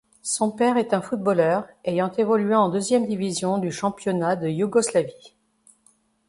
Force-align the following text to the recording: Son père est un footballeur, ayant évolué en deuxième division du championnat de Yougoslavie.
Son 0.23 0.49
père 0.49 0.77
est 0.77 0.95
un 0.95 1.01
footballeur, 1.03 1.67
ayant 1.85 2.11
évolué 2.13 2.55
en 2.55 2.69
deuxième 2.69 3.05
division 3.05 3.59
du 3.59 3.71
championnat 3.71 4.35
de 4.35 4.47
Yougoslavie. 4.47 5.35